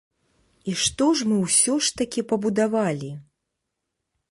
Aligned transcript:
І 0.71 0.73
што 0.83 1.09
ж 1.19 1.27
мы 1.33 1.37
ўсё 1.41 1.77
ж 1.87 1.93
такі 2.03 2.25
пабудавалі? 2.33 3.13